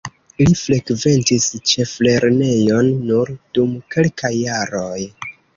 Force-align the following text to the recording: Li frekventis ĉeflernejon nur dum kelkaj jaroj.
Li 0.43 0.53
frekventis 0.61 1.45
ĉeflernejon 1.73 2.91
nur 3.11 3.33
dum 3.59 3.79
kelkaj 3.97 4.33
jaroj. 4.41 4.99